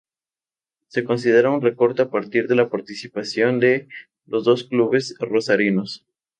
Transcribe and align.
Se 0.87 1.03
considera 1.03 1.51
un 1.51 1.61
recorte 1.61 2.01
a 2.01 2.09
partir 2.09 2.47
de 2.47 2.55
la 2.55 2.71
participación 2.71 3.59
de 3.59 3.87
los 4.25 4.43
dos 4.43 4.63
clubes 4.63 5.15
rosarinos. 5.19 6.07